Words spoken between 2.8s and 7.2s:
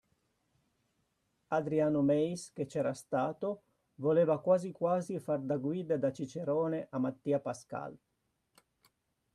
stato, voleva quasi quasi far da guida e da cicerone a